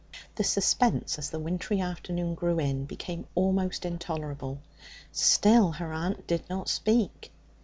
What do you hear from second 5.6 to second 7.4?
her aunt did not speak.